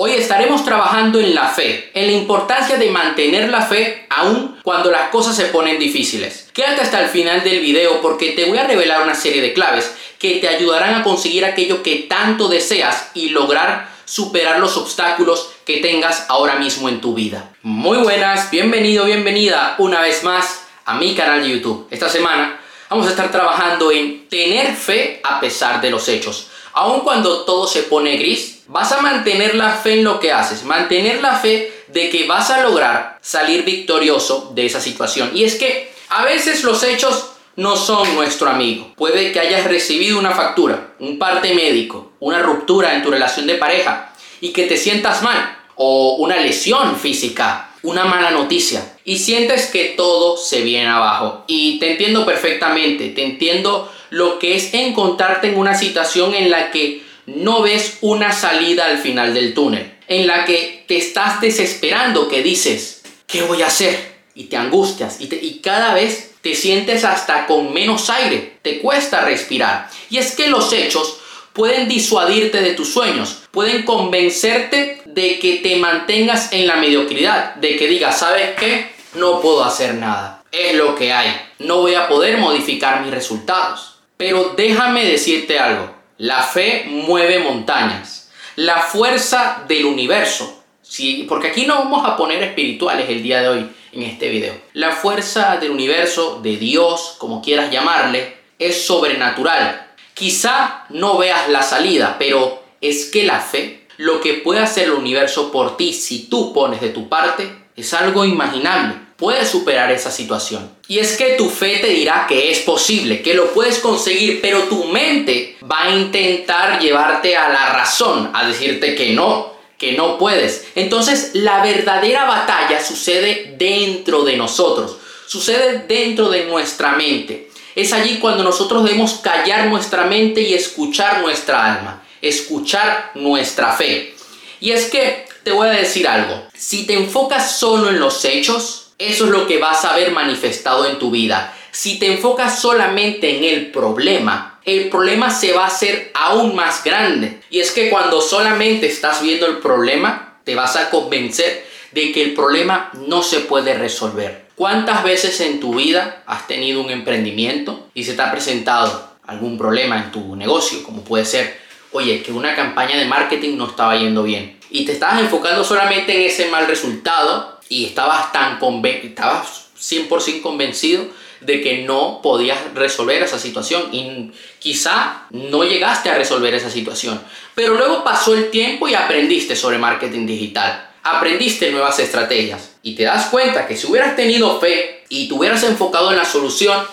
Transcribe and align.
Hoy 0.00 0.12
estaremos 0.12 0.64
trabajando 0.64 1.18
en 1.18 1.34
la 1.34 1.48
fe, 1.48 1.90
en 1.92 2.06
la 2.06 2.12
importancia 2.12 2.76
de 2.76 2.88
mantener 2.88 3.48
la 3.48 3.62
fe 3.62 4.06
aun 4.08 4.56
cuando 4.62 4.92
las 4.92 5.08
cosas 5.08 5.34
se 5.34 5.46
ponen 5.46 5.76
difíciles. 5.80 6.48
Quédate 6.52 6.82
hasta 6.82 7.02
el 7.02 7.08
final 7.08 7.42
del 7.42 7.58
video 7.58 8.00
porque 8.00 8.30
te 8.30 8.44
voy 8.44 8.58
a 8.58 8.64
revelar 8.64 9.02
una 9.02 9.16
serie 9.16 9.42
de 9.42 9.52
claves 9.52 9.92
que 10.20 10.36
te 10.36 10.46
ayudarán 10.46 10.94
a 10.94 11.02
conseguir 11.02 11.44
aquello 11.44 11.82
que 11.82 12.06
tanto 12.08 12.46
deseas 12.46 13.10
y 13.14 13.30
lograr 13.30 13.88
superar 14.04 14.60
los 14.60 14.76
obstáculos 14.76 15.50
que 15.66 15.78
tengas 15.78 16.26
ahora 16.28 16.54
mismo 16.60 16.88
en 16.88 17.00
tu 17.00 17.14
vida. 17.14 17.50
Muy 17.62 17.98
buenas, 17.98 18.52
bienvenido, 18.52 19.04
bienvenida 19.04 19.74
una 19.78 20.00
vez 20.00 20.22
más 20.22 20.62
a 20.84 20.94
mi 20.94 21.16
canal 21.16 21.42
de 21.42 21.56
YouTube. 21.56 21.88
Esta 21.90 22.08
semana 22.08 22.60
vamos 22.88 23.08
a 23.08 23.10
estar 23.10 23.32
trabajando 23.32 23.90
en 23.90 24.28
tener 24.28 24.76
fe 24.76 25.20
a 25.24 25.40
pesar 25.40 25.80
de 25.80 25.90
los 25.90 26.06
hechos. 26.06 26.50
Aun 26.80 27.00
cuando 27.00 27.40
todo 27.40 27.66
se 27.66 27.82
pone 27.82 28.18
gris, 28.18 28.60
vas 28.68 28.92
a 28.92 29.00
mantener 29.00 29.56
la 29.56 29.72
fe 29.72 29.94
en 29.94 30.04
lo 30.04 30.20
que 30.20 30.30
haces, 30.30 30.62
mantener 30.62 31.20
la 31.20 31.34
fe 31.34 31.72
de 31.88 32.08
que 32.08 32.28
vas 32.28 32.50
a 32.50 32.62
lograr 32.62 33.18
salir 33.20 33.64
victorioso 33.64 34.52
de 34.54 34.64
esa 34.64 34.80
situación. 34.80 35.32
Y 35.34 35.42
es 35.42 35.56
que 35.56 35.92
a 36.08 36.24
veces 36.24 36.62
los 36.62 36.84
hechos 36.84 37.30
no 37.56 37.76
son 37.76 38.14
nuestro 38.14 38.48
amigo. 38.48 38.92
Puede 38.94 39.32
que 39.32 39.40
hayas 39.40 39.64
recibido 39.64 40.20
una 40.20 40.30
factura, 40.30 40.94
un 41.00 41.18
parte 41.18 41.52
médico, 41.52 42.12
una 42.20 42.38
ruptura 42.38 42.94
en 42.94 43.02
tu 43.02 43.10
relación 43.10 43.48
de 43.48 43.56
pareja 43.56 44.14
y 44.40 44.52
que 44.52 44.68
te 44.68 44.76
sientas 44.76 45.20
mal 45.20 45.58
o 45.74 46.14
una 46.20 46.36
lesión 46.36 46.94
física, 46.94 47.67
una 47.82 48.04
mala 48.04 48.30
noticia 48.30 48.96
y 49.04 49.18
sientes 49.18 49.66
que 49.66 49.94
todo 49.96 50.36
se 50.36 50.62
viene 50.62 50.88
abajo. 50.88 51.44
Y 51.46 51.78
te 51.78 51.92
entiendo 51.92 52.24
perfectamente, 52.24 53.10
te 53.10 53.22
entiendo 53.22 53.90
lo 54.10 54.38
que 54.38 54.56
es 54.56 54.74
encontrarte 54.74 55.48
en 55.48 55.58
una 55.58 55.74
situación 55.74 56.34
en 56.34 56.50
la 56.50 56.70
que 56.70 57.02
no 57.26 57.62
ves 57.62 57.98
una 58.00 58.32
salida 58.32 58.86
al 58.86 58.98
final 58.98 59.34
del 59.34 59.54
túnel, 59.54 59.94
en 60.08 60.26
la 60.26 60.44
que 60.44 60.84
te 60.88 60.96
estás 60.96 61.40
desesperando, 61.40 62.28
que 62.28 62.42
dices, 62.42 63.02
¿qué 63.26 63.42
voy 63.42 63.62
a 63.62 63.66
hacer? 63.66 64.18
Y 64.34 64.44
te 64.44 64.56
angustias 64.56 65.20
y, 65.20 65.34
y 65.34 65.60
cada 65.62 65.94
vez 65.94 66.32
te 66.42 66.54
sientes 66.54 67.04
hasta 67.04 67.46
con 67.46 67.72
menos 67.74 68.08
aire, 68.08 68.58
te 68.62 68.78
cuesta 68.78 69.20
respirar. 69.22 69.90
Y 70.08 70.18
es 70.18 70.34
que 70.34 70.48
los 70.48 70.72
hechos 70.72 71.18
pueden 71.58 71.88
disuadirte 71.88 72.62
de 72.62 72.74
tus 72.74 72.92
sueños, 72.92 73.40
pueden 73.50 73.82
convencerte 73.82 75.02
de 75.04 75.40
que 75.40 75.56
te 75.56 75.74
mantengas 75.74 76.52
en 76.52 76.68
la 76.68 76.76
mediocridad, 76.76 77.56
de 77.56 77.74
que 77.74 77.88
digas, 77.88 78.20
¿sabes 78.20 78.54
qué? 78.56 78.92
No 79.14 79.40
puedo 79.40 79.64
hacer 79.64 79.94
nada, 79.94 80.44
es 80.52 80.76
lo 80.76 80.94
que 80.94 81.12
hay, 81.12 81.28
no 81.58 81.78
voy 81.78 81.96
a 81.96 82.06
poder 82.06 82.38
modificar 82.38 83.02
mis 83.02 83.10
resultados. 83.10 83.98
Pero 84.16 84.54
déjame 84.56 85.04
decirte 85.04 85.58
algo, 85.58 85.92
la 86.16 86.44
fe 86.44 86.84
mueve 86.86 87.40
montañas, 87.40 88.30
la 88.54 88.78
fuerza 88.78 89.64
del 89.66 89.86
universo, 89.86 90.62
¿sí? 90.80 91.26
porque 91.28 91.48
aquí 91.48 91.66
no 91.66 91.74
vamos 91.74 92.06
a 92.06 92.16
poner 92.16 92.40
espirituales 92.40 93.10
el 93.10 93.20
día 93.20 93.42
de 93.42 93.48
hoy 93.48 93.68
en 93.92 94.02
este 94.04 94.28
video. 94.28 94.54
La 94.74 94.92
fuerza 94.92 95.56
del 95.56 95.72
universo, 95.72 96.38
de 96.40 96.56
Dios, 96.56 97.16
como 97.18 97.42
quieras 97.42 97.72
llamarle, 97.72 98.36
es 98.60 98.86
sobrenatural. 98.86 99.87
Quizá 100.18 100.84
no 100.88 101.16
veas 101.16 101.48
la 101.48 101.62
salida, 101.62 102.16
pero 102.18 102.60
es 102.80 103.06
que 103.06 103.22
la 103.22 103.40
fe, 103.40 103.86
lo 103.98 104.20
que 104.20 104.34
puede 104.34 104.58
hacer 104.58 104.84
el 104.84 104.92
universo 104.92 105.52
por 105.52 105.76
ti 105.76 105.92
si 105.92 106.24
tú 106.24 106.52
pones 106.52 106.80
de 106.80 106.88
tu 106.88 107.08
parte, 107.08 107.48
es 107.76 107.94
algo 107.94 108.24
imaginable. 108.24 108.96
Puedes 109.16 109.48
superar 109.48 109.92
esa 109.92 110.10
situación. 110.10 110.70
Y 110.88 110.98
es 110.98 111.16
que 111.16 111.34
tu 111.34 111.48
fe 111.48 111.78
te 111.78 111.88
dirá 111.88 112.26
que 112.28 112.50
es 112.50 112.58
posible, 112.60 113.22
que 113.22 113.34
lo 113.34 113.52
puedes 113.52 113.78
conseguir, 113.78 114.40
pero 114.40 114.64
tu 114.64 114.84
mente 114.84 115.56
va 115.70 115.84
a 115.84 115.96
intentar 115.96 116.80
llevarte 116.80 117.36
a 117.36 117.48
la 117.48 117.72
razón, 117.74 118.30
a 118.34 118.46
decirte 118.46 118.96
que 118.96 119.12
no, 119.12 119.52
que 119.78 119.92
no 119.92 120.18
puedes. 120.18 120.66
Entonces 120.74 121.30
la 121.34 121.62
verdadera 121.62 122.24
batalla 122.24 122.84
sucede 122.84 123.54
dentro 123.56 124.24
de 124.24 124.36
nosotros, 124.36 124.96
sucede 125.26 125.84
dentro 125.86 126.28
de 126.28 126.44
nuestra 126.44 126.92
mente. 126.92 127.47
Es 127.78 127.92
allí 127.92 128.18
cuando 128.18 128.42
nosotros 128.42 128.82
debemos 128.82 129.20
callar 129.22 129.66
nuestra 129.66 130.02
mente 130.02 130.40
y 130.40 130.52
escuchar 130.52 131.20
nuestra 131.20 131.64
alma, 131.64 132.02
escuchar 132.20 133.12
nuestra 133.14 133.72
fe. 133.72 134.16
Y 134.58 134.72
es 134.72 134.86
que 134.86 135.26
te 135.44 135.52
voy 135.52 135.68
a 135.68 135.70
decir 135.70 136.08
algo, 136.08 136.42
si 136.54 136.88
te 136.88 136.94
enfocas 136.94 137.56
solo 137.56 137.88
en 137.88 138.00
los 138.00 138.24
hechos, 138.24 138.94
eso 138.98 139.26
es 139.26 139.30
lo 139.30 139.46
que 139.46 139.58
vas 139.58 139.84
a 139.84 139.94
ver 139.94 140.10
manifestado 140.10 140.86
en 140.86 140.98
tu 140.98 141.12
vida. 141.12 141.54
Si 141.70 142.00
te 142.00 142.12
enfocas 142.12 142.60
solamente 142.60 143.36
en 143.36 143.44
el 143.44 143.70
problema, 143.70 144.58
el 144.64 144.88
problema 144.88 145.30
se 145.30 145.52
va 145.52 145.62
a 145.62 145.68
hacer 145.68 146.10
aún 146.14 146.56
más 146.56 146.82
grande. 146.82 147.42
Y 147.48 147.60
es 147.60 147.70
que 147.70 147.90
cuando 147.90 148.20
solamente 148.20 148.88
estás 148.88 149.22
viendo 149.22 149.46
el 149.46 149.58
problema, 149.58 150.40
te 150.42 150.56
vas 150.56 150.74
a 150.74 150.90
convencer 150.90 151.64
de 151.92 152.10
que 152.10 152.24
el 152.24 152.34
problema 152.34 152.90
no 153.06 153.22
se 153.22 153.38
puede 153.38 153.74
resolver. 153.74 154.47
¿Cuántas 154.58 155.04
veces 155.04 155.40
en 155.40 155.60
tu 155.60 155.76
vida 155.76 156.24
has 156.26 156.48
tenido 156.48 156.80
un 156.80 156.90
emprendimiento 156.90 157.86
y 157.94 158.02
se 158.02 158.14
te 158.14 158.22
ha 158.22 158.32
presentado 158.32 159.08
algún 159.24 159.56
problema 159.56 159.98
en 159.98 160.10
tu 160.10 160.34
negocio, 160.34 160.82
como 160.82 161.04
puede 161.04 161.24
ser, 161.24 161.60
oye, 161.92 162.24
que 162.24 162.32
una 162.32 162.56
campaña 162.56 162.96
de 162.96 163.04
marketing 163.04 163.56
no 163.56 163.68
estaba 163.68 163.96
yendo 163.96 164.24
bien 164.24 164.58
y 164.68 164.84
te 164.84 164.90
estabas 164.90 165.20
enfocando 165.20 165.62
solamente 165.62 166.12
en 166.12 166.22
ese 166.28 166.50
mal 166.50 166.66
resultado 166.66 167.60
y 167.68 167.84
estabas 167.84 168.32
tan 168.32 168.58
estabas 169.04 169.68
100% 169.78 170.42
convencido 170.42 171.06
de 171.40 171.60
que 171.60 171.82
no 171.82 172.18
podías 172.20 172.58
resolver 172.74 173.22
esa 173.22 173.38
situación 173.38 173.94
y 173.94 174.32
quizá 174.58 175.28
no 175.30 175.62
llegaste 175.62 176.10
a 176.10 176.18
resolver 176.18 176.52
esa 176.54 176.68
situación. 176.68 177.22
Pero 177.54 177.74
luego 177.74 178.02
pasó 178.02 178.34
el 178.34 178.50
tiempo 178.50 178.88
y 178.88 178.96
aprendiste 178.96 179.54
sobre 179.54 179.78
marketing 179.78 180.26
digital, 180.26 180.87
aprendiste 181.16 181.70
nuevas 181.70 181.98
estrategias 181.98 182.70
y 182.82 182.94
te 182.94 183.04
das 183.04 183.26
cuenta 183.26 183.66
que 183.66 183.76
si 183.76 183.86
hubieras 183.86 184.16
tenido 184.16 184.60
fe 184.60 185.04
y 185.08 185.28
te 185.28 185.34
hubieras 185.34 185.62
enfocado 185.64 186.10
en 186.10 186.16
la 186.16 186.24
solución, 186.24 186.86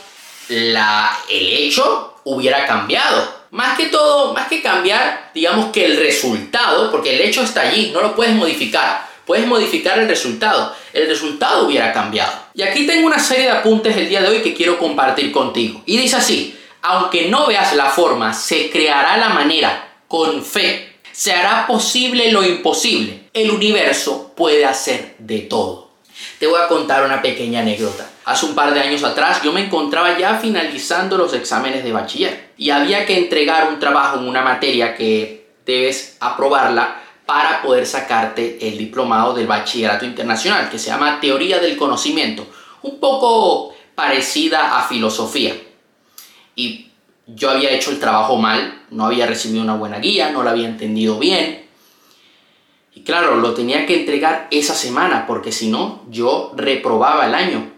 la, 0.50 1.18
el 1.30 1.48
hecho 1.48 2.20
hubiera 2.24 2.66
cambiado. 2.66 3.46
Más 3.52 3.78
que 3.78 3.86
todo, 3.86 4.34
más 4.34 4.48
que 4.48 4.62
cambiar, 4.62 5.32
digamos 5.34 5.72
que 5.72 5.86
el 5.86 5.98
resultado, 5.98 6.92
porque 6.92 7.16
el 7.16 7.22
hecho 7.22 7.42
está 7.42 7.62
allí, 7.62 7.92
no 7.92 8.02
lo 8.02 8.16
puedes 8.16 8.36
modificar 8.36 9.06
puedes 9.26 9.48
modificar 9.48 10.00
el 10.00 10.08
resultado. 10.08 10.76
El 10.94 11.08
resultado 11.08 11.66
hubiera 11.66 11.92
cambiado. 11.92 12.32
Y 12.54 12.62
aquí 12.62 12.86
tengo 12.86 13.08
una 13.08 13.20
serie 13.20 13.46
de 13.46 13.52
apuntes 13.52 13.98
el 13.98 14.08
día 14.08 14.22
de 14.22 14.30
hoy 14.30 14.42
que 14.42 14.54
quiero 14.54 14.78
compartir 14.78 15.32
contigo. 15.32 15.82
Y 15.86 15.98
dice 15.98 16.18
así, 16.18 16.58
aunque 16.82 17.28
no 17.30 17.48
veas 17.48 17.76
la 17.76 17.88
forma, 17.88 18.34
se 18.34 18.70
creará 18.70 19.18
la 19.18 19.30
manera 19.30 20.00
con 20.08 20.44
fe. 20.44 20.95
Se 21.16 21.32
hará 21.32 21.66
posible 21.66 22.30
lo 22.30 22.44
imposible. 22.44 23.30
El 23.32 23.52
universo 23.52 24.34
puede 24.36 24.66
hacer 24.66 25.16
de 25.18 25.40
todo. 25.40 25.92
Te 26.40 26.46
voy 26.46 26.60
a 26.62 26.68
contar 26.68 27.06
una 27.06 27.22
pequeña 27.22 27.62
anécdota. 27.62 28.10
Hace 28.26 28.46
un 28.46 28.54
par 28.54 28.74
de 28.74 28.82
años 28.82 29.02
atrás 29.06 29.42
yo 29.42 29.54
me 29.54 29.64
encontraba 29.64 30.20
ya 30.20 30.36
finalizando 30.36 31.18
los 31.18 31.34
exámenes 31.34 31.86
de 31.86 31.94
bachiller 31.94 32.50
y 32.58 32.70
había 32.70 33.06
que 33.06 33.18
entregar 33.18 33.70
un 33.70 33.80
trabajo 33.80 34.20
en 34.20 34.28
una 34.28 34.42
materia 34.42 34.94
que 34.94 35.52
debes 35.66 36.18
aprobarla 36.20 37.02
para 37.26 37.62
poder 37.62 37.86
sacarte 37.88 38.68
el 38.68 38.78
diplomado 38.78 39.34
del 39.34 39.48
bachillerato 39.48 40.04
internacional, 40.04 40.70
que 40.70 40.78
se 40.78 40.88
llama 40.88 41.22
Teoría 41.22 41.60
del 41.60 41.78
Conocimiento, 41.78 42.46
un 42.82 43.00
poco 43.00 43.74
parecida 43.96 44.78
a 44.78 44.84
filosofía. 44.84 45.56
Y 46.58 46.85
yo 47.28 47.50
había 47.50 47.72
hecho 47.72 47.92
el 47.92 48.00
trabajo 48.00 48.38
mal, 48.38 48.84
no 48.92 49.06
había 49.06 49.26
recibido 49.26 49.64
una 49.64 49.76
buena 49.76 50.00
guía, 50.00 50.32
no 50.32 50.44
lo 50.44 50.50
había 50.50 50.68
entendido 50.68 51.18
bien. 51.20 51.66
Y 52.94 53.02
claro, 53.02 53.36
lo 53.36 53.54
tenía 53.54 53.86
que 53.86 54.00
entregar 54.00 54.48
esa 54.52 54.74
semana, 54.74 55.26
porque 55.28 55.52
si 55.52 55.70
no, 55.70 56.04
yo 56.10 56.54
reprobaba 56.56 57.26
el 57.28 57.36
año. 57.36 57.72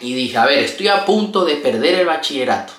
Y 0.00 0.14
dije, 0.14 0.36
a 0.38 0.46
ver, 0.46 0.58
estoy 0.58 0.88
a 0.88 1.04
punto 1.04 1.44
de 1.44 1.56
perder 1.56 2.00
el 2.00 2.06
bachillerato 2.06 2.72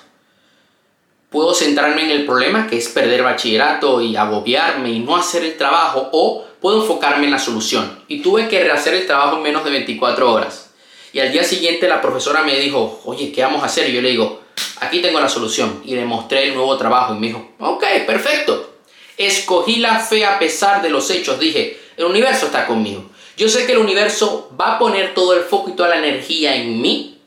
puedo 1.36 1.52
centrarme 1.52 2.04
en 2.04 2.10
el 2.10 2.24
problema, 2.24 2.66
que 2.66 2.78
es 2.78 2.88
perder 2.88 3.22
bachillerato 3.22 4.00
y 4.00 4.16
agobiarme 4.16 4.90
y 4.90 5.00
no 5.00 5.16
hacer 5.16 5.44
el 5.44 5.58
trabajo, 5.58 6.08
o 6.12 6.46
puedo 6.62 6.80
enfocarme 6.80 7.26
en 7.26 7.32
la 7.32 7.38
solución. 7.38 8.04
Y 8.08 8.22
tuve 8.22 8.48
que 8.48 8.64
rehacer 8.64 8.94
el 8.94 9.06
trabajo 9.06 9.36
en 9.36 9.42
menos 9.42 9.62
de 9.62 9.70
24 9.70 10.32
horas. 10.32 10.70
Y 11.12 11.20
al 11.20 11.32
día 11.32 11.44
siguiente 11.44 11.88
la 11.88 12.00
profesora 12.00 12.42
me 12.42 12.58
dijo, 12.58 13.02
oye, 13.04 13.32
¿qué 13.32 13.42
vamos 13.42 13.62
a 13.62 13.66
hacer? 13.66 13.90
Y 13.90 13.92
yo 13.92 14.00
le 14.00 14.10
digo, 14.10 14.40
aquí 14.80 15.00
tengo 15.00 15.20
la 15.20 15.28
solución. 15.28 15.82
Y 15.84 15.94
le 15.94 16.04
mostré 16.04 16.48
el 16.48 16.54
nuevo 16.54 16.76
trabajo 16.76 17.14
y 17.14 17.18
me 17.18 17.28
dijo, 17.28 17.52
ok, 17.58 17.84
perfecto. 18.06 18.74
Escogí 19.16 19.76
la 19.76 19.98
fe 19.98 20.24
a 20.24 20.38
pesar 20.38 20.82
de 20.82 20.90
los 20.90 21.10
hechos. 21.10 21.38
Dije, 21.38 21.80
el 21.96 22.04
universo 22.04 22.46
está 22.46 22.66
conmigo. 22.66 23.04
Yo 23.36 23.48
sé 23.48 23.66
que 23.66 23.72
el 23.72 23.78
universo 23.78 24.50
va 24.60 24.76
a 24.76 24.78
poner 24.78 25.14
todo 25.14 25.34
el 25.34 25.44
foco 25.44 25.70
y 25.70 25.72
toda 25.72 25.90
la 25.90 25.98
energía 25.98 26.56
en 26.56 26.80
mí 26.80 27.18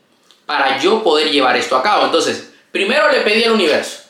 para 0.46 0.78
yo 0.78 1.02
poder 1.02 1.30
llevar 1.30 1.56
esto 1.56 1.76
a 1.76 1.82
cabo. 1.82 2.04
Entonces, 2.04 2.50
Primero 2.72 3.10
le 3.10 3.20
pedí 3.20 3.42
al 3.44 3.52
universo, 3.52 4.02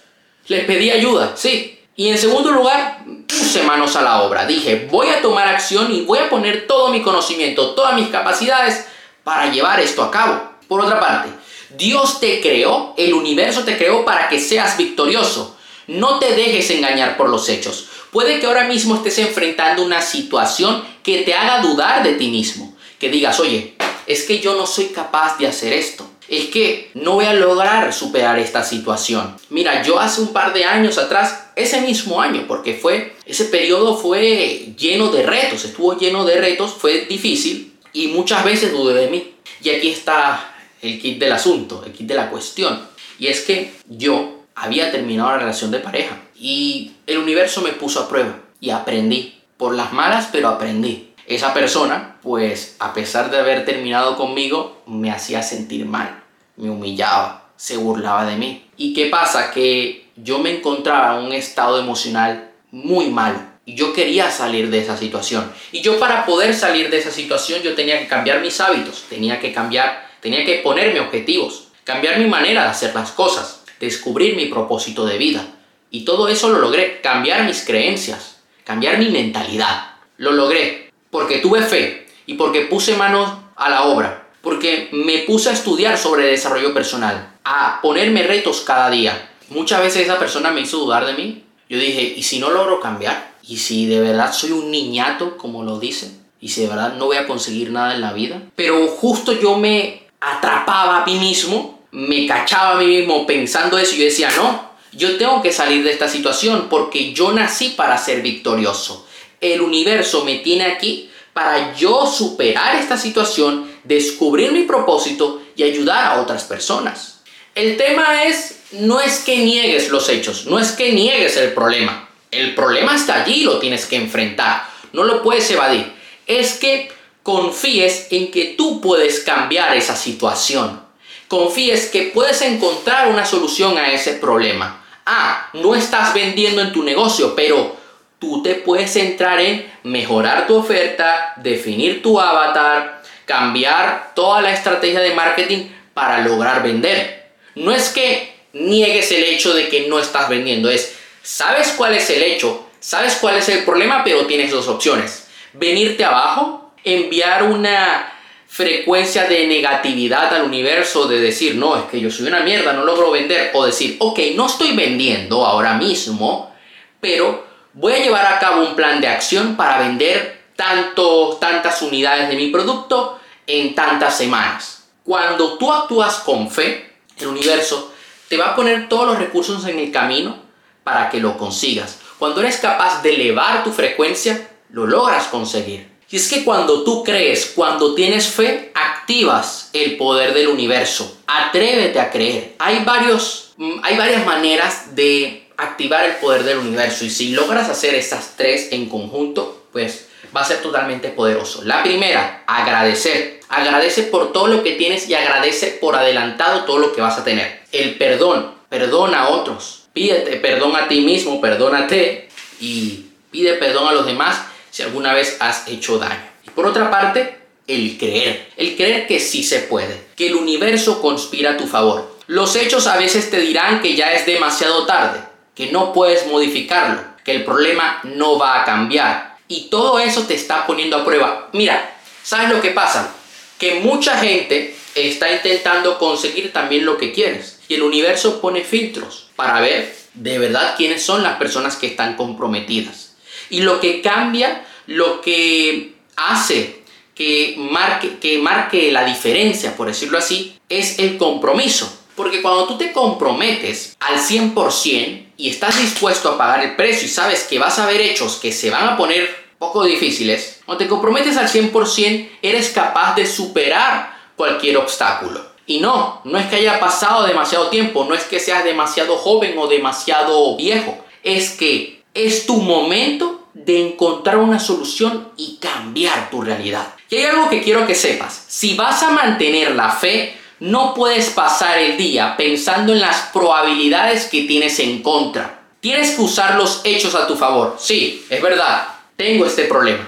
le 0.49 0.61
pedí 0.61 0.91
ayuda, 0.91 1.33
sí. 1.35 1.79
Y 1.97 2.09
en 2.09 2.19
segundo 2.19 2.51
lugar, 2.51 3.05
puse 3.27 3.63
manos 3.63 3.97
a 3.97 4.03
la 4.03 4.23
obra. 4.23 4.47
Dije, 4.47 4.87
voy 4.91 5.09
a 5.09 5.23
tomar 5.23 5.49
acción 5.49 5.93
y 5.93 6.03
voy 6.03 6.19
a 6.19 6.29
poner 6.29 6.67
todo 6.67 6.91
mi 6.91 7.03
conocimiento, 7.03 7.75
todas 7.75 7.95
mis 7.95 8.09
capacidades 8.09 8.87
para 9.25 9.51
llevar 9.51 9.81
esto 9.81 10.03
a 10.03 10.11
cabo. 10.11 10.51
Por 10.69 10.81
otra 10.81 11.01
parte, 11.01 11.31
Dios 11.77 12.21
te 12.21 12.41
creó, 12.41 12.95
el 12.97 13.15
universo 13.15 13.65
te 13.65 13.77
creó 13.77 14.05
para 14.05 14.29
que 14.29 14.41
seas 14.41 14.77
victorioso. 14.77 15.57
No 15.87 16.19
te 16.19 16.35
dejes 16.35 16.71
engañar 16.71 17.17
por 17.17 17.29
los 17.29 17.49
hechos, 17.49 17.91
Puede 18.11 18.41
que 18.41 18.47
ahora 18.47 18.65
mismo 18.65 18.97
estés 18.97 19.19
enfrentando 19.19 19.85
una 19.85 20.03
situación 20.03 20.83
que 21.03 21.23
te 21.23 21.35
haga 21.35 21.63
dudar 21.63 22.03
de 22.03 22.15
ti 22.15 22.29
mismo. 22.29 22.77
Que 22.99 23.09
digas, 23.09 23.39
oye, 23.39 23.75
es 24.07 24.25
que 24.25 24.41
yo 24.41 24.57
no 24.57 24.67
soy 24.67 24.87
capaz 24.87 25.39
de 25.39 25.47
hacer 25.47 25.73
esto. 25.73 26.09
Es 26.29 26.47
que 26.47 26.91
no 26.95 27.15
voy 27.15 27.27
a 27.27 27.35
lograr 27.35 27.93
superar 27.93 28.39
esta 28.39 28.65
situación. 28.65 29.37
Mira, 29.49 29.83
yo 29.83 29.99
hace 29.99 30.21
un 30.21 30.33
par 30.33 30.53
de 30.53 30.65
años 30.65 30.99
atrás, 30.99 31.51
ese 31.57 31.81
mismo 31.81 32.21
año, 32.21 32.45
porque 32.47 32.75
fue, 32.75 33.17
ese 33.27 33.47
periodo 33.47 33.97
fue 33.97 34.75
lleno 34.77 35.11
de 35.11 35.25
retos, 35.25 35.65
estuvo 35.65 35.97
lleno 35.97 36.25
de 36.25 36.41
retos, 36.41 36.75
fue 36.75 37.07
difícil 37.07 37.75
y 37.93 38.09
muchas 38.09 38.45
veces 38.45 38.73
dudé 38.73 38.95
de 38.95 39.09
mí. 39.09 39.35
Y 39.63 39.71
aquí 39.71 39.91
está 39.91 40.55
el 40.83 41.01
kit 41.01 41.19
del 41.19 41.33
asunto, 41.33 41.83
el 41.85 41.93
kit 41.93 42.07
de 42.07 42.15
la 42.15 42.31
cuestión. 42.31 42.81
Y 43.19 43.27
es 43.27 43.43
que 43.43 43.75
yo 43.89 44.45
había 44.55 44.91
terminado 44.91 45.31
la 45.31 45.39
relación 45.39 45.71
de 45.71 45.81
pareja 45.81 46.17
y 46.35 46.93
el 47.07 47.19
universo 47.19 47.61
me 47.63 47.73
puso 47.73 48.01
a 48.01 48.09
prueba 48.09 48.39
y 48.61 48.71
aprendí. 48.71 49.37
Por 49.57 49.75
las 49.75 49.93
malas, 49.93 50.31
pero 50.33 50.49
aprendí. 50.49 51.11
Esa 51.27 51.53
persona, 51.53 52.17
pues 52.23 52.77
a 52.79 52.95
pesar 52.95 53.31
de 53.31 53.39
haber 53.39 53.67
terminado 53.67 54.17
conmigo, 54.17 54.83
me 54.87 55.11
hacía 55.11 55.43
sentir 55.43 55.85
mal, 55.85 56.23
me 56.57 56.71
humillaba, 56.71 57.51
se 57.57 57.77
burlaba 57.77 58.25
de 58.25 58.37
mí. 58.37 58.65
¿Y 58.79 58.95
qué 58.95 59.07
pasa? 59.07 59.51
Que 59.51 60.07
yo 60.17 60.39
me 60.39 60.57
encontraba 60.57 61.19
en 61.19 61.27
un 61.27 61.33
estado 61.33 61.79
emocional 61.79 62.51
muy 62.71 63.11
malo 63.11 63.39
y 63.65 63.75
yo 63.75 63.93
quería 63.93 64.31
salir 64.31 64.71
de 64.71 64.81
esa 64.81 64.97
situación. 64.97 65.53
Y 65.73 65.83
yo 65.83 65.99
para 65.99 66.25
poder 66.27 66.55
salir 66.55 66.91
de 66.91 66.99
esa 66.99 67.11
situación 67.11 67.63
yo 67.63 67.75
tenía 67.75 67.99
que 68.01 68.09
cambiar 68.09 68.41
mis 68.41 68.61
hábitos, 68.61 69.05
tenía 69.09 69.39
que 69.39 69.53
cambiar, 69.53 70.10
tenía 70.21 70.45
que 70.45 70.57
ponerme 70.59 71.01
objetivos, 71.01 71.69
cambiar 71.85 72.19
mi 72.19 72.27
manera 72.27 72.65
de 72.65 72.71
hacer 72.71 72.95
las 72.95 73.13
cosas, 73.13 73.63
descubrir 73.81 74.37
mi 74.37 74.47
propósito 74.47 75.05
de 75.07 75.19
vida. 75.19 75.47
Y 75.91 76.05
todo 76.05 76.29
eso 76.29 76.49
lo 76.51 76.61
logré, 76.61 77.01
cambiar 77.01 77.45
mis 77.45 77.65
creencias, 77.65 78.37
cambiar 78.65 78.99
mi 78.99 79.09
mentalidad. 79.09 79.95
Lo 80.17 80.33
logré 80.33 80.93
porque 81.11 81.39
tuve 81.39 81.63
fe 81.63 82.07
y 82.27 82.35
porque 82.35 82.63
puse 82.63 82.97
manos 82.97 83.31
a 83.57 83.69
la 83.69 83.85
obra, 83.85 84.29
porque 84.41 84.89
me 84.93 85.19
puse 85.19 85.51
a 85.51 85.53
estudiar 85.53 85.99
sobre 85.99 86.27
desarrollo 86.27 86.73
personal, 86.73 87.35
a 87.45 87.81
ponerme 87.83 88.23
retos 88.23 88.61
cada 88.61 88.91
día. 88.91 89.31
Muchas 89.49 89.83
veces 89.83 90.03
esa 90.03 90.19
persona 90.19 90.51
me 90.51 90.61
hizo 90.61 90.79
dudar 90.79 91.07
de 91.07 91.15
mí. 91.15 91.45
Yo 91.69 91.79
dije, 91.79 92.03
¿y 92.17 92.23
si 92.23 92.39
no 92.39 92.51
logro 92.51 92.81
cambiar? 92.81 93.35
¿Y 93.43 93.57
si 93.57 93.87
de 93.87 94.01
verdad 94.01 94.33
soy 94.33 94.53
un 94.53 94.71
niñato, 94.71 95.37
como 95.37 95.65
lo 95.65 95.81
dicen? 95.81 96.21
¿Y 96.41 96.49
si 96.49 96.63
de 96.63 96.69
verdad 96.69 96.95
no 96.95 97.07
voy 97.07 97.17
a 97.17 97.27
conseguir 97.27 97.71
nada 97.71 97.95
en 97.95 98.01
la 98.01 98.13
vida? 98.13 98.43
Pero 98.55 98.87
justo 98.89 99.33
yo 99.33 99.59
me 99.59 100.00
atrapaba 100.21 101.03
a 101.03 101.07
mí 101.07 101.19
mismo, 101.19 101.81
me 101.93 102.27
cachaba 102.27 102.73
a 102.73 102.81
mí 102.81 102.87
mismo 102.87 103.27
pensando 103.27 103.79
eso 103.79 103.95
y 103.95 103.99
yo 103.99 104.05
decía, 104.05 104.31
no, 104.37 104.71
yo 104.93 105.17
tengo 105.17 105.43
que 105.43 105.53
salir 105.53 105.83
de 105.83 105.93
esta 105.93 106.09
situación 106.09 106.67
porque 106.69 107.13
yo 107.13 107.33
nací 107.33 107.71
para 107.71 107.97
ser 107.99 108.23
victorioso. 108.23 109.07
El 109.41 109.61
universo 109.61 110.25
me 110.25 110.37
tiene 110.37 110.65
aquí 110.65 111.11
para 111.33 111.75
yo 111.75 112.07
superar 112.07 112.77
esta 112.77 112.99
situación, 112.99 113.71
descubrir 113.85 114.53
mi 114.53 114.65
propósito 114.65 115.43
y 115.57 115.63
ayudar 115.63 116.05
a 116.05 116.21
otras 116.21 116.45
personas. 116.45 117.23
El 117.55 117.77
tema 117.77 118.25
es, 118.25 118.63
no 118.73 119.01
es 119.01 119.21
que 119.21 119.39
niegues 119.39 119.91
los 119.91 120.09
hechos, 120.09 120.47
no 120.47 120.59
es 120.59 120.73
que 120.73 120.93
niegues 120.93 121.37
el 121.37 121.53
problema. 121.53 122.09
El 122.31 122.55
problema 122.55 122.95
está 122.95 123.23
allí 123.23 123.43
lo 123.43 123.59
tienes 123.59 123.87
que 123.87 123.97
enfrentar, 123.97 124.69
no 124.93 125.05
lo 125.05 125.23
puedes 125.23 125.51
evadir. 125.51 125.93
Es 126.27 126.55
que 126.55 126.93
confíes 127.23 128.09
en 128.11 128.31
que 128.31 128.55
tú 128.57 128.81
puedes 128.81 129.21
cambiar 129.21 129.77
esa 129.77 129.97
situación. 129.97 130.83
Confíes 131.29 131.87
que 131.87 132.11
puedes 132.15 132.43
encontrar 132.43 133.09
una 133.09 133.25
solución 133.25 133.79
a 133.79 133.93
ese 133.93 134.15
problema 134.15 134.81
ah, 135.11 135.51
no 135.55 135.75
estás 135.75 136.15
vendiendo 136.15 136.63
en 136.63 136.73
tu 136.73 136.83
negocio, 136.83 137.35
pero 137.35 137.77
tú 138.19 138.43
te 138.43 138.55
puedes 138.55 138.93
centrar 138.93 139.41
en 139.41 139.71
mejorar 139.83 140.47
tu 140.47 140.57
oferta, 140.57 141.35
definir 141.37 142.03
tu 142.03 142.21
avatar, 142.21 143.03
cambiar 143.25 144.13
toda 144.15 144.41
la 144.41 144.53
estrategia 144.53 145.01
de 145.01 145.15
marketing 145.15 145.69
para 145.95 146.21
lograr 146.21 146.63
vender. 146.63 147.33
No 147.57 147.73
es 147.73 147.89
que 147.89 148.41
niegues 148.53 149.11
el 149.11 149.25
hecho 149.25 149.53
de 149.53 149.69
que 149.69 149.89
no 149.89 149.99
estás 149.99 150.29
vendiendo, 150.29 150.71
es, 150.71 150.97
sabes 151.23 151.75
cuál 151.77 151.95
es 151.95 152.09
el 152.11 152.23
hecho, 152.23 152.69
sabes 152.79 153.17
cuál 153.21 153.37
es 153.37 153.49
el 153.49 153.65
problema, 153.65 154.05
pero 154.05 154.27
tienes 154.27 154.51
dos 154.51 154.69
opciones. 154.69 155.27
Venirte 155.53 156.05
abajo, 156.05 156.60
enviar 156.85 157.45
una 157.45 158.13
frecuencia 158.47 159.25
de 159.25 159.47
negatividad 159.47 160.35
al 160.35 160.43
universo 160.43 161.07
de 161.07 161.21
decir, 161.21 161.55
no, 161.55 161.77
es 161.77 161.85
que 161.85 162.01
yo 162.01 162.11
soy 162.11 162.27
una 162.27 162.41
mierda, 162.41 162.73
no 162.73 162.85
logro 162.85 163.13
vender, 163.13 163.53
o 163.55 163.65
decir, 163.65 163.97
ok, 164.01 164.19
no 164.35 164.47
estoy 164.47 164.75
vendiendo 164.75 165.47
ahora 165.47 165.75
mismo, 165.75 166.53
pero 167.01 167.47
voy 167.73 167.93
a 167.93 168.03
llevar 168.03 168.27
a 168.27 168.39
cabo 168.41 168.63
un 168.63 168.75
plan 168.75 169.01
de 169.01 169.07
acción 169.07 169.57
para 169.57 169.79
vender 169.79 170.47
tanto, 170.57 171.39
tantas 171.41 171.81
unidades 171.83 172.29
de 172.29 172.37
mi 172.37 172.49
producto 172.49 173.21
en 173.47 173.75
tantas 173.75 174.17
semanas. 174.17 174.89
Cuando 175.05 175.57
tú 175.57 175.73
actúas 175.73 176.19
con 176.19 176.51
fe, 176.51 176.93
el 177.19 177.29
universo 177.29 177.93
te 178.29 178.37
va 178.37 178.51
a 178.51 178.57
poner 178.57 178.89
todos 178.89 179.07
los 179.07 179.19
recursos 179.19 179.67
en 179.67 179.79
el 179.79 179.91
camino 179.91 180.37
para 180.85 181.09
que 181.09 181.21
lo 181.21 181.39
consigas. 181.39 181.99
Cuando 182.19 182.41
eres 182.41 182.59
capaz 182.59 183.03
de 183.03 183.15
elevar 183.15 183.65
tu 183.65 183.73
frecuencia, 183.73 184.49
lo 184.71 184.87
logras 184.87 185.29
conseguir. 185.29 185.90
Y 186.11 186.17
es 186.17 186.29
que 186.29 186.45
cuando 186.45 186.83
tú 186.83 187.05
crees, 187.05 187.53
cuando 187.55 187.95
tienes 187.95 188.27
fe, 188.29 188.73
activas 188.75 189.71
el 189.73 189.97
poder 189.97 190.35
del 190.35 190.49
universo. 190.49 191.19
Atrévete 191.27 192.01
a 192.01 192.11
creer. 192.11 192.57
Hay, 192.59 192.83
varios, 192.85 193.53
mm, 193.57 193.79
hay 193.83 193.97
varias 193.97 194.27
maneras 194.27 194.97
de 194.97 195.47
activar 195.57 196.05
el 196.05 196.17
poder 196.17 196.43
del 196.43 196.59
universo. 196.59 197.05
Y 197.05 197.11
si 197.11 197.31
logras 197.31 197.69
hacer 197.69 197.95
estas 197.95 198.35
tres 198.37 198.73
en 198.73 198.89
conjunto, 198.89 199.67
pues 199.73 200.09
va 200.37 200.41
a 200.41 200.45
ser 200.45 200.61
totalmente 200.63 201.11
poderoso. 201.11 201.63
La 201.63 201.85
primera, 201.85 202.43
agradecer. 202.47 203.41
Agradece 203.49 204.05
por 204.05 204.33
todo 204.33 204.49
lo 204.49 204.65
que 204.65 204.73
tienes 204.73 205.09
y 205.09 205.15
agradece 205.15 205.79
por 205.81 205.95
adelantado 205.95 206.65
todo 206.65 206.79
lo 206.79 206.93
que 206.93 207.01
vas 207.01 207.19
a 207.19 207.25
tener. 207.25 207.63
El 207.71 207.97
perdón. 207.99 208.59
Perdona 208.69 209.23
a 209.23 209.29
otros. 209.29 209.85
Pídete 209.93 210.37
perdón 210.37 210.77
a 210.77 210.87
ti 210.87 211.01
mismo, 211.01 211.41
perdónate 211.41 212.29
y 212.61 213.07
pide 213.33 213.55
perdón 213.55 213.89
a 213.89 213.93
los 213.93 214.07
demás 214.07 214.50
si 214.81 214.87
alguna 214.87 215.13
vez 215.13 215.37
has 215.41 215.69
hecho 215.69 215.99
daño. 215.99 216.25
Y 216.43 216.49
por 216.51 216.67
otra 216.67 216.91
parte, 216.91 217.37
el 217.67 217.99
creer. 217.99 218.49
El 218.57 218.77
creer 218.77 219.07
que 219.07 219.21
sí 219.21 219.43
se 219.43 219.59
puede, 219.59 220.07
que 220.17 220.29
el 220.29 220.37
universo 220.37 221.03
conspira 221.03 221.51
a 221.51 221.57
tu 221.59 221.67
favor. 221.67 222.17
Los 222.29 222.57
hechos 222.57 222.87
a 222.87 222.97
veces 222.97 223.31
te 223.31 223.41
dirán 223.41 223.83
que 223.83 223.95
ya 223.95 224.15
es 224.15 224.25
demasiado 224.25 224.87
tarde, 224.87 225.21
que 225.55 225.71
no 225.71 225.93
puedes 225.93 226.27
modificarlo, 226.29 227.03
que 227.27 227.33
el 227.33 227.45
problema 227.45 228.01
no 228.05 228.39
va 228.39 228.63
a 228.63 228.65
cambiar. 228.65 229.37
Y 229.49 229.69
todo 229.69 229.99
eso 229.99 230.23
te 230.23 230.33
está 230.33 230.67
poniendo 230.67 230.97
a 230.97 231.05
prueba. 231.05 231.51
Mira, 231.53 231.99
¿sabes 232.23 232.49
lo 232.49 232.63
que 232.63 232.71
pasa? 232.71 233.13
Que 233.59 233.81
mucha 233.81 234.17
gente 234.17 234.75
está 234.95 235.31
intentando 235.31 235.99
conseguir 235.99 236.55
también 236.55 236.87
lo 236.87 236.97
que 236.97 237.13
quieres. 237.13 237.61
Y 237.69 237.75
el 237.75 237.83
universo 237.83 238.41
pone 238.41 238.65
filtros 238.65 239.29
para 239.37 239.61
ver 239.61 239.95
de 240.15 240.39
verdad 240.39 240.73
quiénes 240.79 241.03
son 241.03 241.23
las 241.23 241.37
personas 241.37 241.77
que 241.77 241.89
están 241.89 242.17
comprometidas. 242.17 243.11
Y 243.51 243.63
lo 243.63 243.81
que 243.81 244.01
cambia, 244.01 244.65
lo 244.91 245.21
que 245.21 245.95
hace 246.17 246.83
que 247.15 247.55
marque, 247.57 248.19
que 248.19 248.39
marque 248.39 248.91
la 248.91 249.05
diferencia, 249.05 249.77
por 249.77 249.87
decirlo 249.87 250.19
así, 250.19 250.59
es 250.69 250.99
el 250.99 251.17
compromiso. 251.17 251.97
Porque 252.17 252.43
cuando 252.43 252.67
tú 252.67 252.77
te 252.77 252.91
comprometes 252.91 253.97
al 254.01 254.19
100% 254.19 255.27
y 255.37 255.49
estás 255.49 255.81
dispuesto 255.81 256.31
a 256.31 256.37
pagar 256.37 256.65
el 256.65 256.75
precio 256.75 257.07
y 257.07 257.11
sabes 257.11 257.45
que 257.45 257.61
vas 257.61 257.79
a 257.79 257.87
ver 257.87 258.01
hechos 258.01 258.37
que 258.37 258.51
se 258.51 258.69
van 258.69 258.89
a 258.89 258.97
poner 258.97 259.31
poco 259.59 259.85
difíciles, 259.85 260.61
cuando 260.67 260.83
te 260.83 260.91
comprometes 260.91 261.37
al 261.37 261.49
100% 261.49 262.29
eres 262.43 262.71
capaz 262.71 263.15
de 263.15 263.27
superar 263.27 264.19
cualquier 264.35 264.77
obstáculo. 264.77 265.41
Y 265.67 265.79
no, 265.79 266.21
no 266.25 266.37
es 266.37 266.47
que 266.47 266.57
haya 266.57 266.81
pasado 266.81 267.25
demasiado 267.27 267.69
tiempo, 267.69 268.05
no 268.07 268.15
es 268.15 268.25
que 268.25 268.41
seas 268.41 268.65
demasiado 268.65 269.17
joven 269.17 269.57
o 269.57 269.69
demasiado 269.69 270.57
viejo, 270.57 270.99
es 271.23 271.51
que 271.51 272.03
es 272.13 272.45
tu 272.45 272.57
momento 272.57 273.40
de 273.55 273.89
encontrar 273.89 274.39
una 274.39 274.59
solución 274.59 275.33
y 275.37 275.59
cambiar 275.61 276.31
tu 276.31 276.43
realidad. 276.43 276.95
Y 277.09 277.17
hay 277.17 277.25
algo 277.25 277.49
que 277.49 277.63
quiero 277.63 277.87
que 277.87 277.95
sepas. 277.95 278.45
Si 278.49 278.75
vas 278.75 279.03
a 279.03 279.11
mantener 279.11 279.75
la 279.75 279.91
fe, 279.91 280.37
no 280.61 280.95
puedes 280.95 281.31
pasar 281.31 281.79
el 281.79 281.97
día 281.97 282.37
pensando 282.37 282.93
en 282.93 283.01
las 283.01 283.31
probabilidades 283.33 284.27
que 284.27 284.43
tienes 284.43 284.79
en 284.79 285.03
contra. 285.03 285.63
Tienes 285.81 286.13
que 286.13 286.23
usar 286.23 286.57
los 286.57 286.83
hechos 286.85 287.15
a 287.15 287.27
tu 287.27 287.37
favor. 287.37 287.77
Sí, 287.79 288.25
es 288.29 288.43
verdad, 288.43 288.87
tengo 289.17 289.47
este 289.47 289.65
problema. 289.65 290.07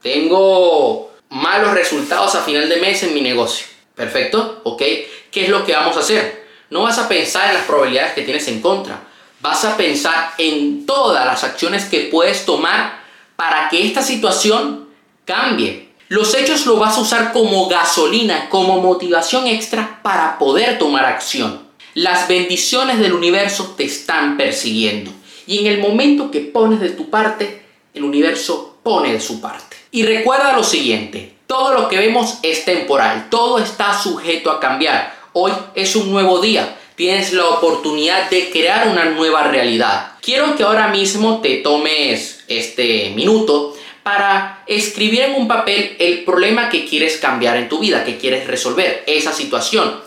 Tengo 0.00 1.12
malos 1.28 1.72
resultados 1.72 2.34
a 2.36 2.42
final 2.42 2.68
de 2.68 2.76
mes 2.76 3.02
en 3.02 3.12
mi 3.14 3.20
negocio. 3.20 3.66
Perfecto, 3.94 4.60
¿ok? 4.62 4.82
¿Qué 5.30 5.44
es 5.44 5.48
lo 5.48 5.64
que 5.66 5.72
vamos 5.72 5.96
a 5.96 6.00
hacer? 6.00 6.46
No 6.70 6.82
vas 6.82 6.98
a 6.98 7.08
pensar 7.08 7.48
en 7.48 7.54
las 7.54 7.64
probabilidades 7.64 8.12
que 8.12 8.22
tienes 8.22 8.46
en 8.46 8.60
contra 8.60 9.07
vas 9.40 9.64
a 9.64 9.76
pensar 9.76 10.32
en 10.38 10.86
todas 10.86 11.24
las 11.24 11.44
acciones 11.44 11.84
que 11.84 12.08
puedes 12.10 12.44
tomar 12.44 13.00
para 13.36 13.68
que 13.68 13.86
esta 13.86 14.02
situación 14.02 14.88
cambie. 15.24 15.88
Los 16.08 16.34
hechos 16.34 16.66
lo 16.66 16.76
vas 16.76 16.96
a 16.96 17.02
usar 17.02 17.32
como 17.32 17.68
gasolina, 17.68 18.48
como 18.48 18.80
motivación 18.80 19.46
extra 19.46 20.00
para 20.02 20.38
poder 20.38 20.78
tomar 20.78 21.04
acción. 21.04 21.68
Las 21.94 22.28
bendiciones 22.28 22.98
del 22.98 23.12
universo 23.12 23.74
te 23.76 23.84
están 23.84 24.36
persiguiendo. 24.36 25.10
Y 25.46 25.58
en 25.58 25.66
el 25.66 25.80
momento 25.80 26.30
que 26.30 26.40
pones 26.40 26.80
de 26.80 26.90
tu 26.90 27.10
parte, 27.10 27.62
el 27.94 28.04
universo 28.04 28.78
pone 28.82 29.12
de 29.12 29.20
su 29.20 29.40
parte. 29.40 29.76
Y 29.90 30.04
recuerda 30.04 30.56
lo 30.56 30.64
siguiente, 30.64 31.34
todo 31.46 31.72
lo 31.74 31.88
que 31.88 31.98
vemos 31.98 32.38
es 32.42 32.64
temporal, 32.64 33.28
todo 33.30 33.58
está 33.58 33.98
sujeto 33.98 34.50
a 34.50 34.60
cambiar. 34.60 35.14
Hoy 35.32 35.52
es 35.74 35.96
un 35.96 36.10
nuevo 36.10 36.40
día, 36.40 36.77
tienes 36.98 37.32
la 37.32 37.46
oportunidad 37.46 38.28
de 38.28 38.50
crear 38.50 38.88
una 38.88 39.04
nueva 39.04 39.44
realidad. 39.44 40.14
Quiero 40.20 40.56
que 40.56 40.64
ahora 40.64 40.88
mismo 40.88 41.40
te 41.40 41.58
tomes 41.58 42.40
este 42.48 43.12
minuto 43.14 43.76
para 44.02 44.64
escribir 44.66 45.20
en 45.22 45.36
un 45.36 45.46
papel 45.46 45.94
el 46.00 46.24
problema 46.24 46.68
que 46.68 46.84
quieres 46.86 47.16
cambiar 47.18 47.56
en 47.56 47.68
tu 47.68 47.78
vida, 47.78 48.04
que 48.04 48.18
quieres 48.18 48.48
resolver, 48.48 49.04
esa 49.06 49.32
situación. 49.32 50.00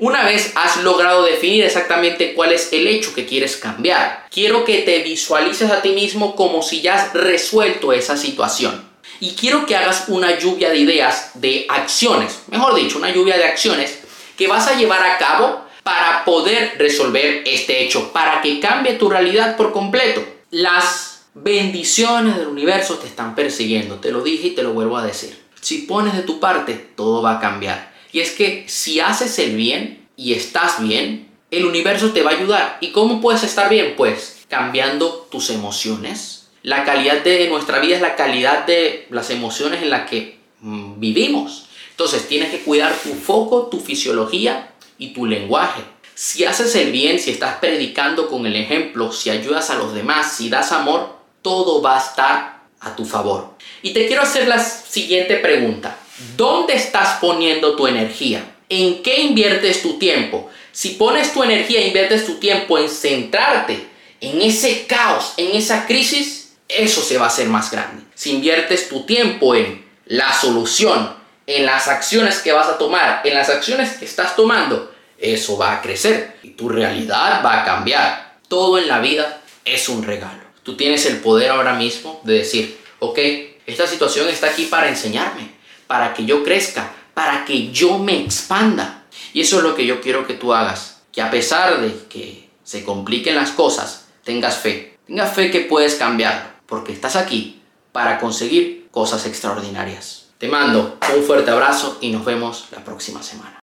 Una 0.00 0.24
vez 0.24 0.50
has 0.56 0.82
logrado 0.82 1.22
definir 1.22 1.62
exactamente 1.62 2.34
cuál 2.34 2.50
es 2.50 2.72
el 2.72 2.88
hecho 2.88 3.14
que 3.14 3.24
quieres 3.24 3.56
cambiar, 3.56 4.26
quiero 4.28 4.64
que 4.64 4.78
te 4.78 4.98
visualices 4.98 5.70
a 5.70 5.80
ti 5.80 5.90
mismo 5.90 6.34
como 6.34 6.60
si 6.60 6.80
ya 6.80 6.96
has 6.96 7.12
resuelto 7.12 7.92
esa 7.92 8.16
situación. 8.16 8.82
Y 9.20 9.36
quiero 9.36 9.64
que 9.64 9.76
hagas 9.76 10.06
una 10.08 10.36
lluvia 10.40 10.70
de 10.70 10.78
ideas, 10.78 11.30
de 11.34 11.66
acciones, 11.68 12.40
mejor 12.48 12.74
dicho, 12.74 12.98
una 12.98 13.12
lluvia 13.12 13.36
de 13.36 13.44
acciones 13.44 14.00
que 14.36 14.48
vas 14.48 14.66
a 14.66 14.74
llevar 14.74 15.04
a 15.04 15.18
cabo 15.18 15.61
para 15.82 16.24
poder 16.24 16.76
resolver 16.78 17.42
este 17.46 17.82
hecho, 17.82 18.12
para 18.12 18.40
que 18.40 18.60
cambie 18.60 18.94
tu 18.94 19.08
realidad 19.08 19.56
por 19.56 19.72
completo. 19.72 20.24
Las 20.50 21.24
bendiciones 21.34 22.36
del 22.36 22.48
universo 22.48 22.98
te 22.98 23.08
están 23.08 23.34
persiguiendo, 23.34 23.96
te 23.96 24.12
lo 24.12 24.22
dije 24.22 24.48
y 24.48 24.54
te 24.54 24.62
lo 24.62 24.72
vuelvo 24.72 24.96
a 24.96 25.06
decir. 25.06 25.38
Si 25.60 25.78
pones 25.78 26.14
de 26.14 26.22
tu 26.22 26.40
parte, 26.40 26.74
todo 26.74 27.22
va 27.22 27.36
a 27.36 27.40
cambiar. 27.40 27.92
Y 28.12 28.20
es 28.20 28.32
que 28.32 28.64
si 28.68 29.00
haces 29.00 29.38
el 29.38 29.56
bien 29.56 30.06
y 30.16 30.34
estás 30.34 30.82
bien, 30.82 31.28
el 31.50 31.66
universo 31.66 32.12
te 32.12 32.22
va 32.22 32.32
a 32.32 32.34
ayudar. 32.34 32.78
¿Y 32.80 32.88
cómo 32.88 33.20
puedes 33.20 33.42
estar 33.42 33.68
bien? 33.68 33.94
Pues 33.96 34.44
cambiando 34.48 35.28
tus 35.30 35.50
emociones. 35.50 36.48
La 36.62 36.84
calidad 36.84 37.22
de 37.22 37.48
nuestra 37.48 37.78
vida 37.78 37.96
es 37.96 38.02
la 38.02 38.16
calidad 38.16 38.66
de 38.66 39.06
las 39.10 39.30
emociones 39.30 39.82
en 39.82 39.90
las 39.90 40.08
que 40.08 40.38
mm, 40.60 41.00
vivimos. 41.00 41.66
Entonces 41.90 42.28
tienes 42.28 42.50
que 42.50 42.60
cuidar 42.60 42.94
tu 43.02 43.14
foco, 43.14 43.66
tu 43.66 43.80
fisiología 43.80 44.71
y 45.02 45.08
tu 45.08 45.26
lenguaje. 45.26 45.82
Si 46.14 46.44
haces 46.44 46.76
el 46.76 46.92
bien, 46.92 47.18
si 47.18 47.32
estás 47.32 47.56
predicando 47.56 48.28
con 48.28 48.46
el 48.46 48.54
ejemplo, 48.54 49.12
si 49.12 49.30
ayudas 49.30 49.68
a 49.70 49.74
los 49.74 49.94
demás, 49.94 50.36
si 50.36 50.48
das 50.48 50.70
amor, 50.70 51.16
todo 51.42 51.82
va 51.82 51.96
a 51.96 52.00
estar 52.00 52.62
a 52.78 52.94
tu 52.94 53.04
favor. 53.04 53.56
Y 53.82 53.92
te 53.92 54.06
quiero 54.06 54.22
hacer 54.22 54.46
la 54.46 54.60
siguiente 54.60 55.36
pregunta. 55.36 55.98
¿Dónde 56.36 56.74
estás 56.74 57.18
poniendo 57.20 57.74
tu 57.74 57.88
energía? 57.88 58.44
¿En 58.68 59.02
qué 59.02 59.22
inviertes 59.22 59.82
tu 59.82 59.98
tiempo? 59.98 60.48
Si 60.70 60.90
pones 60.90 61.32
tu 61.32 61.42
energía 61.42 61.80
e 61.80 61.88
inviertes 61.88 62.24
tu 62.24 62.36
tiempo 62.36 62.78
en 62.78 62.88
centrarte 62.88 63.88
en 64.20 64.40
ese 64.40 64.86
caos, 64.86 65.34
en 65.36 65.56
esa 65.56 65.86
crisis, 65.88 66.52
eso 66.68 67.02
se 67.02 67.18
va 67.18 67.24
a 67.24 67.28
hacer 67.28 67.48
más 67.48 67.72
grande. 67.72 68.04
Si 68.14 68.30
inviertes 68.30 68.88
tu 68.88 69.04
tiempo 69.04 69.56
en 69.56 69.84
la 70.06 70.32
solución, 70.32 71.12
en 71.46 71.66
las 71.66 71.88
acciones 71.88 72.38
que 72.38 72.52
vas 72.52 72.68
a 72.68 72.78
tomar, 72.78 73.22
en 73.24 73.34
las 73.34 73.50
acciones 73.50 73.94
que 73.94 74.04
estás 74.04 74.36
tomando, 74.36 74.91
eso 75.22 75.56
va 75.56 75.74
a 75.74 75.80
crecer 75.80 76.36
y 76.42 76.50
tu 76.50 76.68
realidad 76.68 77.42
va 77.44 77.62
a 77.62 77.64
cambiar. 77.64 78.38
Todo 78.48 78.76
en 78.78 78.88
la 78.88 78.98
vida 78.98 79.40
es 79.64 79.88
un 79.88 80.02
regalo. 80.02 80.42
Tú 80.64 80.76
tienes 80.76 81.06
el 81.06 81.18
poder 81.18 81.50
ahora 81.50 81.74
mismo 81.74 82.20
de 82.24 82.34
decir, 82.34 82.78
ok, 82.98 83.18
esta 83.66 83.86
situación 83.86 84.28
está 84.28 84.48
aquí 84.48 84.64
para 84.64 84.88
enseñarme, 84.88 85.52
para 85.86 86.12
que 86.12 86.24
yo 86.24 86.42
crezca, 86.42 86.92
para 87.14 87.44
que 87.44 87.70
yo 87.70 87.98
me 87.98 88.20
expanda. 88.20 89.04
Y 89.32 89.40
eso 89.40 89.58
es 89.58 89.62
lo 89.62 89.74
que 89.74 89.86
yo 89.86 90.00
quiero 90.00 90.26
que 90.26 90.34
tú 90.34 90.52
hagas. 90.52 91.02
Que 91.12 91.22
a 91.22 91.30
pesar 91.30 91.80
de 91.80 91.94
que 92.08 92.48
se 92.64 92.84
compliquen 92.84 93.36
las 93.36 93.52
cosas, 93.52 94.08
tengas 94.24 94.56
fe. 94.56 94.98
Tengas 95.06 95.34
fe 95.34 95.50
que 95.50 95.60
puedes 95.60 95.94
cambiar, 95.94 96.60
porque 96.66 96.92
estás 96.92 97.16
aquí 97.16 97.62
para 97.92 98.18
conseguir 98.18 98.88
cosas 98.90 99.26
extraordinarias. 99.26 100.30
Te 100.38 100.48
mando 100.48 100.98
un 101.14 101.22
fuerte 101.22 101.50
abrazo 101.50 101.98
y 102.00 102.10
nos 102.10 102.24
vemos 102.24 102.66
la 102.72 102.82
próxima 102.82 103.22
semana. 103.22 103.60